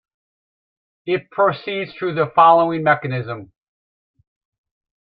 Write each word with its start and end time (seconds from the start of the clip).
It 1.05 1.29
proceeds 1.29 1.93
through 1.93 2.15
the 2.15 2.31
following 2.33 2.81
mechanism. 2.81 3.51